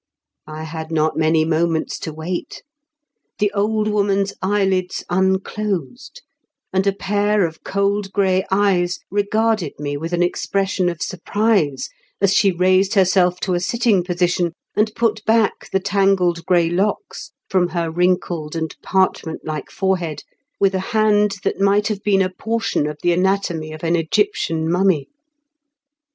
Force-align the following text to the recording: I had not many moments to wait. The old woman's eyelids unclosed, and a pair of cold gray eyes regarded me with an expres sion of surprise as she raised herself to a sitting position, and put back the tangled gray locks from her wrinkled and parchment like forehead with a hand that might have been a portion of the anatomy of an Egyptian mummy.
I 0.47 0.63
had 0.63 0.91
not 0.91 1.15
many 1.15 1.45
moments 1.45 1.99
to 1.99 2.11
wait. 2.11 2.63
The 3.37 3.51
old 3.53 3.87
woman's 3.87 4.33
eyelids 4.41 5.05
unclosed, 5.11 6.23
and 6.73 6.87
a 6.87 6.91
pair 6.91 7.45
of 7.45 7.63
cold 7.63 8.11
gray 8.11 8.43
eyes 8.49 8.97
regarded 9.11 9.73
me 9.77 9.97
with 9.97 10.11
an 10.11 10.23
expres 10.23 10.71
sion 10.71 10.89
of 10.89 11.03
surprise 11.03 11.87
as 12.19 12.33
she 12.33 12.51
raised 12.51 12.95
herself 12.95 13.39
to 13.41 13.53
a 13.53 13.59
sitting 13.59 14.03
position, 14.03 14.53
and 14.75 14.91
put 14.95 15.23
back 15.25 15.69
the 15.69 15.79
tangled 15.79 16.47
gray 16.47 16.67
locks 16.67 17.31
from 17.47 17.67
her 17.67 17.91
wrinkled 17.91 18.55
and 18.55 18.75
parchment 18.81 19.41
like 19.45 19.69
forehead 19.69 20.23
with 20.59 20.73
a 20.73 20.79
hand 20.97 21.35
that 21.43 21.59
might 21.61 21.89
have 21.89 22.01
been 22.01 22.23
a 22.23 22.33
portion 22.33 22.87
of 22.87 22.97
the 23.03 23.13
anatomy 23.13 23.71
of 23.71 23.83
an 23.83 23.95
Egyptian 23.95 24.67
mummy. 24.67 25.09